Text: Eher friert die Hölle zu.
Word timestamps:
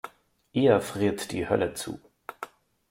Eher 0.51 0.81
friert 0.81 1.31
die 1.31 1.47
Hölle 1.47 1.75
zu. 1.75 1.99